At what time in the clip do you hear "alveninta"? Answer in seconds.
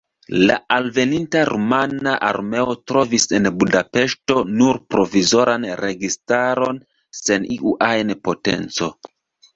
0.75-1.41